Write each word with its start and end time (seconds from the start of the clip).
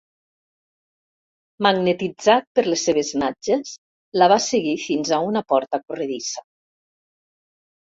Magnetitzat 1.65 2.47
per 2.59 2.63
les 2.69 2.87
seves 2.89 3.13
natges, 3.25 3.75
la 4.23 4.31
va 4.35 4.41
seguir 4.47 4.75
fins 4.87 5.15
a 5.19 5.23
una 5.29 5.47
porta 5.55 5.83
corredissa. 5.85 6.47